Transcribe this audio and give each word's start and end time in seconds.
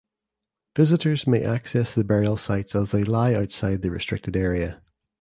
Visitors 0.75 1.27
may 1.27 1.43
access 1.45 1.93
the 1.93 2.03
burial 2.03 2.35
sites 2.35 2.73
as 2.73 2.89
they 2.89 3.03
lie 3.03 3.35
outside 3.35 3.83
the 3.83 3.91
restricted 3.91 4.35
area. 4.35 4.81